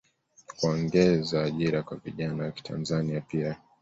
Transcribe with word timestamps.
kuongeza 0.57 1.43
ajira 1.43 1.83
kwa 1.83 1.97
vijana 1.97 2.43
wakitanzania 2.43 3.21
pia 3.21 3.57